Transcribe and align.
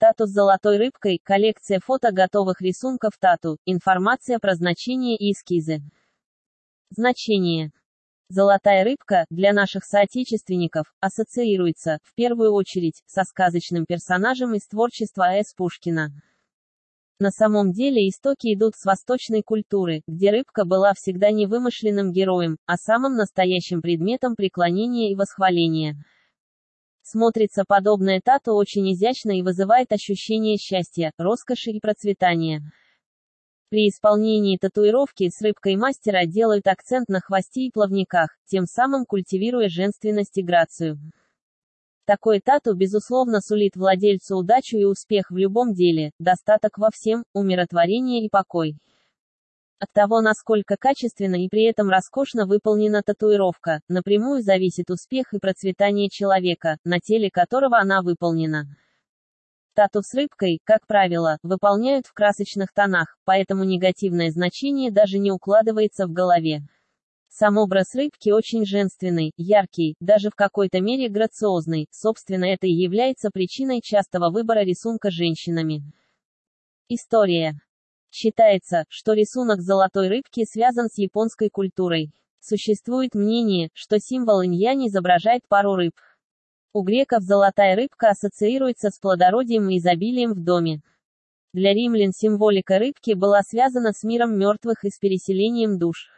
Тату 0.00 0.26
с 0.26 0.30
золотой 0.30 0.78
рыбкой, 0.78 1.20
коллекция 1.22 1.78
фото 1.78 2.10
готовых 2.10 2.62
рисунков 2.62 3.18
тату, 3.20 3.58
информация 3.66 4.38
про 4.38 4.54
значение 4.54 5.14
и 5.14 5.32
эскизы. 5.32 5.82
Значение. 6.88 7.70
Золотая 8.30 8.82
рыбка, 8.82 9.26
для 9.28 9.52
наших 9.52 9.84
соотечественников, 9.84 10.86
ассоциируется, 11.00 11.98
в 12.02 12.14
первую 12.14 12.54
очередь, 12.54 13.02
со 13.04 13.24
сказочным 13.24 13.84
персонажем 13.84 14.54
из 14.54 14.66
творчества 14.66 15.26
А.С. 15.26 15.52
Пушкина. 15.52 16.08
На 17.18 17.30
самом 17.30 17.70
деле 17.72 18.08
истоки 18.08 18.54
идут 18.54 18.76
с 18.76 18.86
восточной 18.86 19.42
культуры, 19.42 20.00
где 20.06 20.30
рыбка 20.30 20.64
была 20.64 20.94
всегда 20.94 21.30
не 21.30 21.46
вымышленным 21.46 22.10
героем, 22.10 22.56
а 22.64 22.78
самым 22.78 23.16
настоящим 23.16 23.82
предметом 23.82 24.34
преклонения 24.34 25.12
и 25.12 25.14
восхваления. 25.14 26.02
Смотрится 27.12 27.64
подобное 27.66 28.20
тату 28.24 28.52
очень 28.52 28.92
изящно 28.92 29.36
и 29.36 29.42
вызывает 29.42 29.90
ощущение 29.90 30.56
счастья, 30.58 31.10
роскоши 31.18 31.72
и 31.72 31.80
процветания. 31.80 32.62
При 33.68 33.88
исполнении 33.88 34.56
татуировки 34.56 35.28
с 35.28 35.42
рыбкой 35.42 35.74
мастера 35.74 36.24
делают 36.24 36.68
акцент 36.68 37.08
на 37.08 37.18
хвосте 37.18 37.62
и 37.62 37.72
плавниках, 37.72 38.36
тем 38.46 38.64
самым 38.64 39.06
культивируя 39.06 39.68
женственность 39.68 40.38
и 40.38 40.42
грацию. 40.44 41.00
Такой 42.04 42.38
тату 42.38 42.74
безусловно 42.74 43.40
сулит 43.40 43.74
владельцу 43.74 44.36
удачу 44.36 44.76
и 44.76 44.84
успех 44.84 45.32
в 45.32 45.36
любом 45.36 45.74
деле, 45.74 46.12
достаток 46.20 46.78
во 46.78 46.90
всем, 46.92 47.24
умиротворение 47.34 48.24
и 48.24 48.28
покой. 48.28 48.76
От 49.80 49.90
того, 49.94 50.20
насколько 50.20 50.76
качественно 50.78 51.36
и 51.42 51.48
при 51.48 51.64
этом 51.64 51.88
роскошно 51.88 52.44
выполнена 52.44 53.02
татуировка, 53.02 53.80
напрямую 53.88 54.42
зависит 54.42 54.90
успех 54.90 55.32
и 55.32 55.38
процветание 55.38 56.10
человека, 56.10 56.76
на 56.84 57.00
теле 57.00 57.30
которого 57.30 57.78
она 57.78 58.02
выполнена. 58.02 58.66
Тату 59.74 60.02
с 60.02 60.12
рыбкой, 60.12 60.60
как 60.64 60.86
правило, 60.86 61.38
выполняют 61.42 62.06
в 62.06 62.12
красочных 62.12 62.74
тонах, 62.74 63.16
поэтому 63.24 63.64
негативное 63.64 64.30
значение 64.30 64.90
даже 64.90 65.18
не 65.18 65.32
укладывается 65.32 66.06
в 66.06 66.12
голове. 66.12 66.60
Сам 67.30 67.56
образ 67.56 67.94
рыбки 67.94 68.28
очень 68.28 68.66
женственный, 68.66 69.32
яркий, 69.38 69.94
даже 69.98 70.28
в 70.28 70.34
какой-то 70.34 70.82
мере 70.82 71.08
грациозный, 71.08 71.86
собственно 71.90 72.44
это 72.44 72.66
и 72.66 72.72
является 72.72 73.30
причиной 73.32 73.80
частого 73.80 74.28
выбора 74.28 74.60
рисунка 74.60 75.10
женщинами. 75.10 75.80
История. 76.90 77.54
Считается, 78.10 78.84
что 78.88 79.12
рисунок 79.12 79.60
золотой 79.60 80.08
рыбки 80.08 80.44
связан 80.44 80.88
с 80.90 80.98
японской 80.98 81.48
культурой. 81.48 82.10
Существует 82.40 83.14
мнение, 83.14 83.68
что 83.72 84.00
символ 84.00 84.42
инь-янь 84.42 84.88
изображает 84.88 85.42
пару 85.48 85.74
рыб. 85.74 85.94
У 86.72 86.82
греков 86.82 87.22
золотая 87.22 87.76
рыбка 87.76 88.10
ассоциируется 88.10 88.90
с 88.90 88.98
плодородием 88.98 89.68
и 89.68 89.78
изобилием 89.78 90.32
в 90.32 90.42
доме. 90.42 90.80
Для 91.52 91.72
римлян 91.72 92.12
символика 92.12 92.78
рыбки 92.78 93.12
была 93.12 93.42
связана 93.42 93.92
с 93.92 94.02
миром 94.04 94.38
мертвых 94.38 94.84
и 94.84 94.90
с 94.90 94.98
переселением 94.98 95.78
душ. 95.78 96.08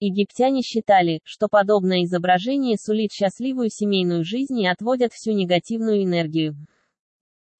Египтяне 0.00 0.62
считали, 0.62 1.20
что 1.24 1.48
подобное 1.48 2.04
изображение 2.04 2.76
сулит 2.76 3.12
счастливую 3.12 3.70
семейную 3.70 4.24
жизнь 4.24 4.58
и 4.60 4.66
отводят 4.66 5.12
всю 5.12 5.32
негативную 5.32 6.02
энергию. 6.02 6.56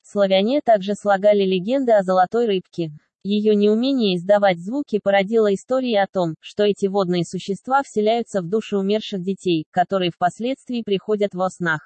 Славяне 0.03 0.61
также 0.61 0.95
слагали 0.95 1.45
легенды 1.45 1.93
о 1.93 2.03
золотой 2.03 2.47
рыбке. 2.47 2.91
Ее 3.27 3.55
неумение 3.55 4.17
издавать 4.17 4.59
звуки 4.59 5.01
породило 5.03 5.53
истории 5.55 5.95
о 5.95 6.07
том, 6.07 6.35
что 6.41 6.63
эти 6.63 6.85
водные 6.85 7.25
существа 7.25 7.83
вселяются 7.83 8.43
в 8.43 8.51
души 8.51 8.77
умерших 8.77 9.23
детей, 9.23 9.65
которые 9.71 10.11
впоследствии 10.11 10.83
приходят 10.83 11.33
во 11.33 11.49
снах. 11.49 11.81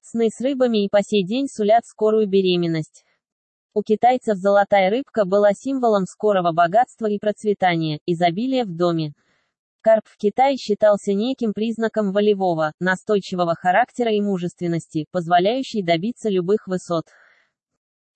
Сны 0.00 0.28
с 0.28 0.40
рыбами 0.40 0.84
и 0.84 0.88
по 0.88 1.02
сей 1.04 1.24
день 1.24 1.46
сулят 1.46 1.86
скорую 1.86 2.26
беременность. 2.26 3.04
У 3.74 3.82
китайцев 3.84 4.38
золотая 4.38 4.90
рыбка 4.90 5.24
была 5.24 5.52
символом 5.52 6.04
скорого 6.04 6.50
богатства 6.50 7.06
и 7.06 7.20
процветания, 7.20 8.00
изобилия 8.04 8.64
в 8.64 8.74
доме. 8.76 9.12
Карп 9.82 10.02
в 10.06 10.16
Китае 10.16 10.56
считался 10.56 11.12
неким 11.12 11.52
признаком 11.52 12.10
волевого, 12.10 12.72
настойчивого 12.80 13.54
характера 13.54 14.10
и 14.10 14.20
мужественности, 14.20 15.06
позволяющей 15.12 15.84
добиться 15.84 16.28
любых 16.28 16.66
высот. 16.66 17.04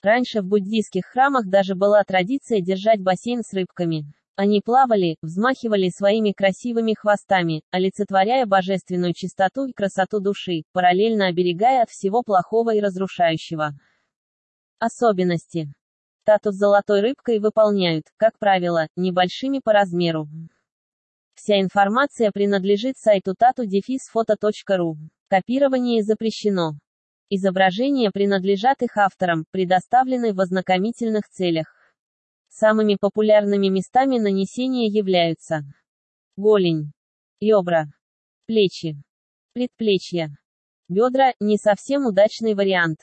Раньше 0.02 0.40
в 0.40 0.46
буддийских 0.46 1.04
храмах 1.04 1.46
даже 1.46 1.74
была 1.74 2.02
традиция 2.04 2.60
держать 2.60 3.00
бассейн 3.00 3.42
с 3.42 3.52
рыбками. 3.52 4.04
Они 4.34 4.62
плавали, 4.64 5.16
взмахивали 5.20 5.90
своими 5.90 6.32
красивыми 6.32 6.94
хвостами, 6.94 7.62
олицетворяя 7.70 8.46
божественную 8.46 9.12
чистоту 9.12 9.66
и 9.66 9.72
красоту 9.72 10.20
души, 10.20 10.62
параллельно 10.72 11.26
оберегая 11.26 11.82
от 11.82 11.90
всего 11.90 12.22
плохого 12.22 12.74
и 12.74 12.80
разрушающего. 12.80 13.72
Особенности. 14.78 15.68
Тату 16.24 16.52
с 16.52 16.56
золотой 16.56 17.02
рыбкой 17.02 17.38
выполняют, 17.38 18.04
как 18.16 18.38
правило, 18.38 18.86
небольшими 18.96 19.60
по 19.62 19.74
размеру. 19.74 20.26
Вся 21.34 21.60
информация 21.60 22.30
принадлежит 22.30 22.96
сайту 22.96 23.32
tatu-foto.ru. 23.32 24.94
Копирование 25.28 26.02
запрещено. 26.02 26.72
Изображения 27.32 28.10
принадлежат 28.10 28.82
их 28.82 28.96
авторам, 28.96 29.44
предоставлены 29.52 30.34
в 30.34 30.41
ознакомительных 30.41 31.28
целях. 31.28 31.66
Самыми 32.48 32.96
популярными 33.00 33.68
местами 33.68 34.18
нанесения 34.18 34.88
являются 34.88 35.62
голень, 36.36 36.91
ребра, 37.41 37.86
плечи, 38.46 38.96
предплечья, 39.52 40.30
бедра– 40.88 41.32
не 41.41 41.56
совсем 41.56 42.04
удачный 42.04 42.54
вариант. 42.54 42.98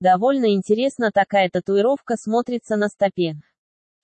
Довольно 0.00 0.52
интересно 0.52 1.12
такая 1.14 1.48
татуировка 1.48 2.16
смотрится 2.16 2.74
на 2.74 2.88
стопе. 2.88 3.36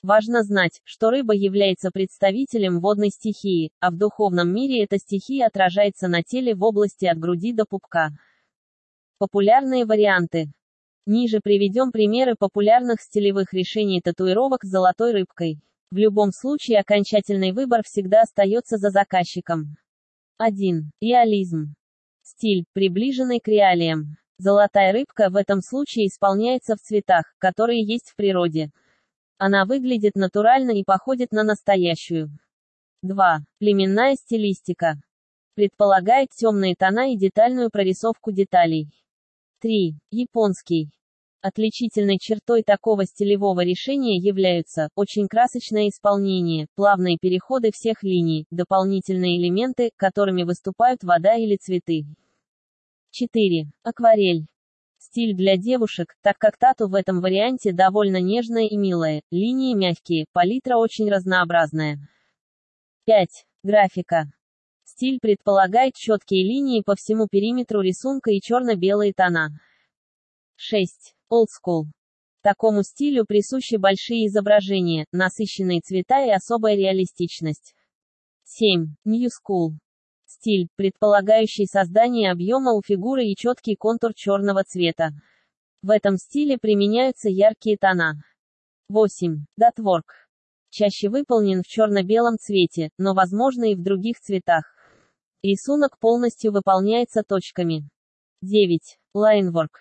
Важно 0.03 0.44
знать, 0.44 0.81
что 0.84 1.11
рыба 1.11 1.34
является 1.34 1.91
представителем 1.91 2.78
водной 2.78 3.11
стихии, 3.11 3.72
а 3.81 3.91
в 3.91 3.99
духовном 3.99 4.55
мире 4.55 4.84
эта 4.84 4.99
стихия 4.99 5.49
отражается 5.49 6.06
на 6.06 6.22
теле 6.22 6.55
в 6.55 6.62
области 6.62 7.06
от 7.06 7.19
груди 7.19 7.53
до 7.53 7.65
пупка. 7.65 8.11
Популярные 9.20 9.84
варианты. 9.84 10.47
Ниже 11.04 11.41
приведем 11.44 11.92
примеры 11.92 12.36
популярных 12.38 13.03
стилевых 13.03 13.53
решений 13.53 14.00
татуировок 14.00 14.64
с 14.64 14.70
золотой 14.70 15.12
рыбкой. 15.12 15.60
В 15.91 15.98
любом 15.98 16.32
случае 16.32 16.81
окончательный 16.81 17.53
выбор 17.53 17.82
всегда 17.84 18.22
остается 18.22 18.78
за 18.78 18.88
заказчиком. 18.88 19.76
1. 20.38 20.92
Реализм. 21.03 21.75
Стиль, 22.22 22.64
приближенный 22.72 23.41
к 23.41 23.48
реалиям. 23.48 24.16
Золотая 24.38 24.91
рыбка 24.91 25.28
в 25.28 25.37
этом 25.37 25.60
случае 25.60 26.06
исполняется 26.06 26.75
в 26.76 26.78
цветах, 26.78 27.25
которые 27.37 27.84
есть 27.84 28.08
в 28.08 28.16
природе. 28.16 28.70
Она 29.37 29.66
выглядит 29.66 30.14
натурально 30.14 30.70
и 30.70 30.82
походит 30.82 31.31
на 31.32 31.42
настоящую. 31.42 32.31
2. 33.02 33.41
Племенная 33.58 34.14
стилистика. 34.14 34.94
Предполагает 35.56 36.31
темные 36.31 36.75
тона 36.75 37.12
и 37.12 37.19
детальную 37.19 37.69
прорисовку 37.69 38.32
деталей. 38.32 38.88
3. 39.60 39.94
Японский. 40.10 40.88
Отличительной 41.43 42.16
чертой 42.19 42.62
такого 42.62 43.04
стилевого 43.04 43.62
решения 43.62 44.16
являются 44.16 44.88
очень 44.94 45.28
красочное 45.28 45.91
исполнение, 45.91 46.66
плавные 46.76 47.19
переходы 47.21 47.70
всех 47.70 48.03
линий, 48.03 48.47
дополнительные 48.50 49.37
элементы, 49.37 49.91
которыми 49.97 50.44
выступают 50.44 51.04
вода 51.04 51.34
или 51.34 51.56
цветы. 51.56 52.04
4. 53.10 53.66
Акварель. 53.82 54.47
Стиль 54.99 55.34
для 55.37 55.59
девушек, 55.59 56.15
так 56.22 56.38
как 56.38 56.56
тату 56.56 56.88
в 56.88 56.94
этом 56.94 57.20
варианте 57.20 57.72
довольно 57.72 58.19
нежная 58.19 58.66
и 58.66 58.78
милая, 58.78 59.20
линии 59.31 59.75
мягкие, 59.75 60.25
палитра 60.32 60.76
очень 60.76 61.10
разнообразная. 61.10 61.99
5. 63.04 63.44
Графика. 63.62 64.31
Стиль 65.00 65.19
предполагает 65.19 65.94
четкие 65.94 66.44
линии 66.44 66.83
по 66.83 66.94
всему 66.94 67.27
периметру 67.27 67.81
рисунка 67.81 68.33
и 68.33 68.38
черно-белые 68.38 69.15
тона. 69.15 69.49
6. 70.56 71.15
Old 71.33 71.47
School. 71.47 71.84
Такому 72.43 72.83
стилю 72.83 73.25
присущи 73.25 73.76
большие 73.76 74.26
изображения, 74.26 75.06
насыщенные 75.11 75.81
цвета 75.81 76.23
и 76.26 76.29
особая 76.29 76.76
реалистичность. 76.76 77.75
7. 78.44 78.94
New 79.06 79.26
School. 79.29 79.70
Стиль, 80.26 80.69
предполагающий 80.76 81.64
создание 81.64 82.31
объема 82.31 82.75
у 82.75 82.82
фигуры 82.82 83.25
и 83.25 83.35
четкий 83.35 83.76
контур 83.76 84.12
черного 84.12 84.64
цвета. 84.64 85.12
В 85.81 85.88
этом 85.88 86.19
стиле 86.19 86.58
применяются 86.58 87.31
яркие 87.31 87.79
тона. 87.79 88.23
8. 88.91 89.47
Dotwork. 89.58 90.12
Чаще 90.69 91.08
выполнен 91.08 91.62
в 91.62 91.67
черно-белом 91.67 92.37
цвете, 92.37 92.91
но 92.99 93.14
возможно 93.14 93.64
и 93.64 93.75
в 93.75 93.82
других 93.82 94.20
цветах. 94.20 94.64
Рисунок 95.42 95.98
полностью 95.98 96.52
выполняется 96.52 97.22
точками. 97.22 97.88
9. 98.42 98.98
Linework. 99.16 99.72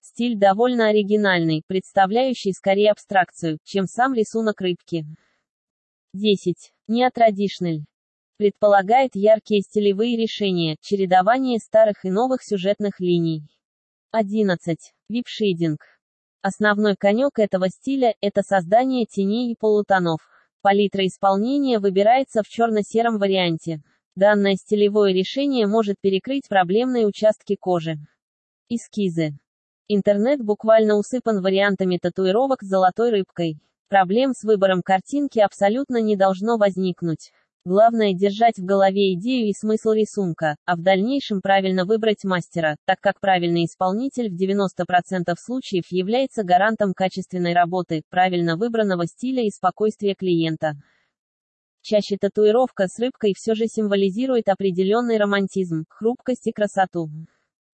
Стиль 0.00 0.34
довольно 0.34 0.88
оригинальный, 0.88 1.62
представляющий 1.66 2.54
скорее 2.54 2.90
абстракцию, 2.90 3.58
чем 3.64 3.84
сам 3.86 4.14
рисунок 4.14 4.62
рыбки. 4.62 5.04
10. 6.14 6.72
Неотрадишнель. 6.88 7.84
Предполагает 8.38 9.10
яркие 9.14 9.60
стилевые 9.60 10.16
решения, 10.16 10.76
чередование 10.80 11.58
старых 11.58 12.06
и 12.06 12.10
новых 12.10 12.42
сюжетных 12.42 12.98
линий. 12.98 13.42
11. 14.10 14.78
Випшейдинг. 15.10 15.80
Основной 16.40 16.96
конек 16.96 17.38
этого 17.38 17.68
стиля– 17.68 18.14
это 18.22 18.40
создание 18.40 19.04
теней 19.04 19.52
и 19.52 19.54
полутонов. 19.54 20.20
Палитра 20.62 21.06
исполнения 21.06 21.78
выбирается 21.78 22.42
в 22.42 22.48
черно-сером 22.48 23.18
варианте. 23.18 23.82
Данное 24.16 24.54
стилевое 24.54 25.12
решение 25.12 25.66
может 25.66 25.96
перекрыть 26.00 26.48
проблемные 26.48 27.04
участки 27.04 27.56
кожи. 27.58 27.96
Эскизы. 28.68 29.32
Интернет 29.88 30.40
буквально 30.40 30.94
усыпан 30.94 31.42
вариантами 31.42 31.98
татуировок 32.00 32.62
с 32.62 32.68
золотой 32.68 33.10
рыбкой. 33.10 33.58
Проблем 33.88 34.32
с 34.32 34.44
выбором 34.44 34.82
картинки 34.82 35.40
абсолютно 35.40 36.00
не 36.00 36.14
должно 36.14 36.58
возникнуть. 36.58 37.32
Главное 37.64 38.12
держать 38.12 38.56
в 38.58 38.64
голове 38.64 39.14
идею 39.14 39.48
и 39.48 39.52
смысл 39.52 39.90
рисунка, 39.90 40.56
а 40.64 40.76
в 40.76 40.82
дальнейшем 40.82 41.40
правильно 41.40 41.84
выбрать 41.84 42.22
мастера, 42.22 42.76
так 42.84 43.00
как 43.00 43.18
правильный 43.18 43.64
исполнитель 43.64 44.30
в 44.30 44.40
90% 44.40 45.34
случаев 45.36 45.84
является 45.90 46.44
гарантом 46.44 46.94
качественной 46.94 47.52
работы, 47.52 48.02
правильно 48.10 48.56
выбранного 48.56 49.06
стиля 49.06 49.42
и 49.44 49.50
спокойствия 49.50 50.14
клиента. 50.14 50.74
Чаще 51.86 52.16
татуировка 52.16 52.86
с 52.88 52.98
рыбкой 52.98 53.34
все 53.36 53.54
же 53.54 53.66
символизирует 53.66 54.48
определенный 54.48 55.18
романтизм, 55.18 55.84
хрупкость 55.90 56.46
и 56.46 56.50
красоту. 56.50 57.10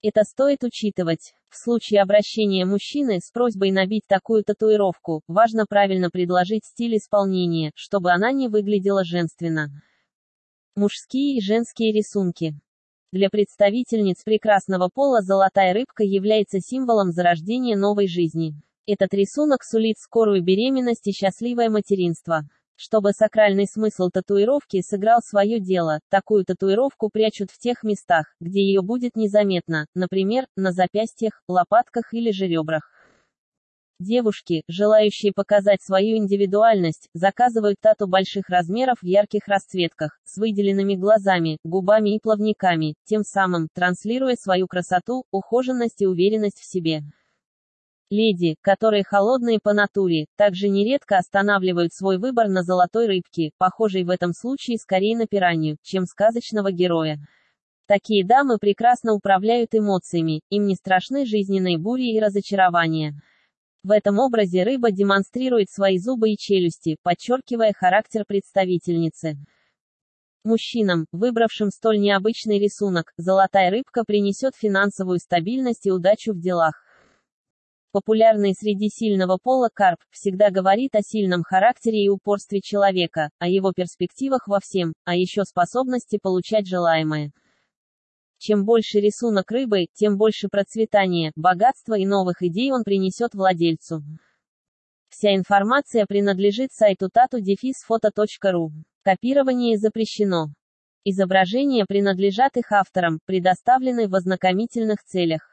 Это 0.03 0.25
стоит 0.25 0.65
учитывать. 0.65 1.33
В 1.49 1.57
случае 1.57 2.03
обращения 2.03 2.65
мужчины 2.65 3.21
с 3.23 3.31
просьбой 3.31 3.71
набить 3.71 4.03
такую 4.09 4.43
татуировку, 4.43 5.23
важно 5.29 5.65
правильно 5.65 6.11
предложить 6.11 6.65
стиль 6.65 6.97
исполнения, 6.97 7.71
чтобы 7.77 8.11
она 8.11 8.33
не 8.33 8.49
выглядела 8.49 9.05
женственно. 9.05 9.69
Мужские 10.75 11.37
и 11.37 11.41
женские 11.41 11.93
рисунки. 11.93 12.55
Для 13.13 13.31
представительниц 13.31 14.25
прекрасного 14.25 14.91
пола 14.93 15.23
золотая 15.23 15.73
рыбка 15.73 16.03
является 16.03 16.59
символом 16.59 17.13
зарождения 17.13 17.77
новой 17.77 18.09
жизни. 18.09 18.55
Этот 18.89 19.15
рисунок 19.15 19.63
сулит 19.63 19.99
скорую 19.99 20.43
беременность 20.43 21.07
и 21.07 21.13
счастливое 21.13 21.71
материнство. 21.71 22.43
Чтобы 22.83 23.13
сакральный 23.13 23.67
смысл 23.67 24.09
татуировки 24.09 24.81
сыграл 24.81 25.21
свое 25.21 25.61
дело, 25.61 26.01
такую 26.09 26.47
татуировку 26.47 27.11
прячут 27.13 27.51
в 27.51 27.59
тех 27.59 27.83
местах, 27.83 28.35
где 28.41 28.63
ее 28.63 28.81
будет 28.81 29.17
незаметно, 29.17 29.85
например, 29.95 30.47
на 30.57 30.73
запястьях, 30.73 31.43
лопатках 31.47 32.15
или 32.15 32.31
же 32.31 32.47
ребрах. 32.47 32.91
Девушки, 33.99 34.63
желающие 34.67 35.33
показать 35.35 35.83
свою 35.83 36.17
индивидуальность, 36.17 37.11
заказывают 37.13 37.77
тату 37.83 38.09
больших 38.09 38.49
размеров 38.49 39.01
в 39.03 39.07
ярких 39.07 39.47
расцветках, 39.47 40.19
с 40.25 40.39
выделенными 40.39 40.95
глазами, 40.95 41.59
губами 41.63 42.17
и 42.17 42.19
плавниками, 42.19 42.95
тем 43.05 43.25
самым 43.25 43.69
транслируя 43.75 44.37
свою 44.37 44.67
красоту, 44.67 45.25
ухоженность 45.31 46.01
и 46.01 46.07
уверенность 46.07 46.61
в 46.61 46.65
себе. 46.65 47.03
Леди, 48.11 48.57
которые 48.61 49.05
холодные 49.05 49.61
по 49.63 49.73
натуре, 49.73 50.27
также 50.37 50.69
нередко 50.69 51.17
останавливают 51.17 51.95
свой 51.95 52.19
выбор 52.19 52.49
на 52.49 52.65
золотой 52.65 53.07
рыбке, 53.07 53.53
похожей 53.57 54.03
в 54.03 54.11
этом 54.11 54.33
случае 54.33 54.79
скорее 54.79 55.17
на 55.17 55.29
пиранью, 55.29 55.77
чем 55.83 56.07
сказочного 56.07 56.73
героя. 56.73 57.19
Такие 57.87 58.27
дамы 58.27 58.59
прекрасно 58.59 59.13
управляют 59.13 59.77
эмоциями, 59.77 60.41
им 60.51 60.67
не 60.67 60.75
страшны 60.75 61.25
жизненные 61.25 61.79
бури 61.79 62.13
и 62.13 62.21
разочарования. 62.21 63.15
В 63.85 63.93
этом 63.93 64.19
образе 64.19 64.65
рыба 64.65 64.91
демонстрирует 64.91 65.71
свои 65.71 65.99
зубы 65.99 66.31
и 66.31 66.37
челюсти, 66.37 66.97
подчеркивая 67.05 67.73
характер 67.73 68.25
представительницы. 68.27 69.37
Мужчинам, 70.43 71.07
выбравшим 71.13 71.71
столь 71.71 72.01
необычный 72.01 72.59
рисунок, 72.59 73.13
золотая 73.17 73.71
рыбка 73.71 74.03
принесет 74.05 74.57
финансовую 74.57 75.21
стабильность 75.21 75.87
и 75.87 75.93
удачу 75.93 76.33
в 76.33 76.41
делах. 76.41 76.90
Популярный 77.93 78.55
среди 78.55 78.89
сильного 78.89 79.37
пола 79.43 79.69
карп 79.73 79.99
всегда 80.11 80.51
говорит 80.51 80.95
о 80.95 81.03
сильном 81.03 81.43
характере 81.43 82.05
и 82.05 82.09
упорстве 82.09 82.61
человека, 82.61 83.31
о 83.41 83.49
его 83.49 83.73
перспективах 83.73 84.47
во 84.47 84.61
всем, 84.61 84.93
а 85.05 85.17
еще 85.17 85.43
способности 85.43 86.17
получать 86.23 86.69
желаемое. 86.69 87.33
Чем 88.39 88.65
больше 88.65 89.01
рисунок 89.01 89.51
рыбы, 89.51 89.87
тем 89.93 90.17
больше 90.17 90.49
процветания, 90.49 91.33
богатства 91.35 91.99
и 91.99 92.07
новых 92.07 92.43
идей 92.43 92.71
он 92.71 92.85
принесет 92.85 93.35
владельцу. 93.35 94.05
Вся 95.09 95.35
информация 95.35 96.07
принадлежит 96.07 96.73
сайту 96.73 97.09
tatu-foto.ru. 97.09 98.69
Копирование 99.03 99.77
запрещено. 99.77 100.47
Изображения 101.03 101.87
принадлежат 101.89 102.57
их 102.57 102.71
авторам, 102.71 103.19
предоставлены 103.27 104.07
в 104.07 104.15
ознакомительных 104.15 105.03
целях. 105.03 105.50